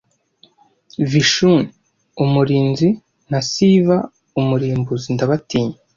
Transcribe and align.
Vishinu 1.09 1.69
Umurinzi 2.23 2.89
na 3.31 3.39
Siva 3.49 3.97
Umurimbuzi 4.39 5.09
ndabatinya 5.15 5.75